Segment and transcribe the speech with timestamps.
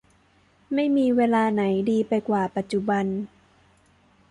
[0.73, 3.05] ไม่มีเวลาไหนดีไปกว่าปัจจุบัน